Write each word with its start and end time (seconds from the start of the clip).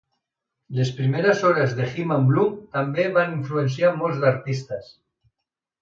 Les 0.77 0.89
primeres 0.99 1.43
obres 1.51 1.75
de 1.81 1.87
Hyman 1.91 2.27
Bloom 2.31 2.57
també 2.79 3.07
van 3.21 3.39
influenciar 3.39 3.97
molts 4.03 4.21
d'artistes. 4.25 4.95